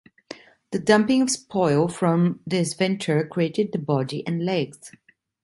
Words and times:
The 0.71 0.79
dumping 0.79 1.21
of 1.21 1.29
spoil 1.29 1.87
from 1.87 2.39
this 2.43 2.73
venture, 2.73 3.23
created 3.23 3.71
the 3.71 3.77
body 3.77 4.25
and 4.25 4.43
legs. 4.43 4.91